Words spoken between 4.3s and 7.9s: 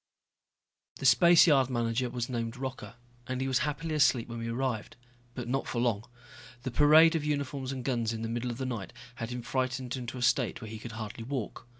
we arrived. But not for long. The parade of uniforms and